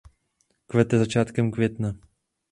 [0.67, 1.93] Kvete začátkem května.